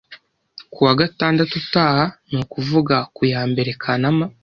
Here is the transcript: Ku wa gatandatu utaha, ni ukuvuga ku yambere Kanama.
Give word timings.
Ku 0.73 0.79
wa 0.87 0.93
gatandatu 1.01 1.53
utaha, 1.61 2.03
ni 2.31 2.37
ukuvuga 2.43 2.95
ku 3.15 3.21
yambere 3.31 3.69
Kanama. 3.83 4.25